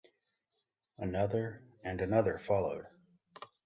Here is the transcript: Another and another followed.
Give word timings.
Another 0.97 1.61
and 1.83 2.01
another 2.01 2.39
followed. 2.39 2.87